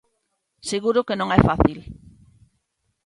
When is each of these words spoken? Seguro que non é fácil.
Seguro 0.69 1.05
que 1.07 1.19
non 1.19 1.29
é 1.37 1.39
fácil. 1.49 1.79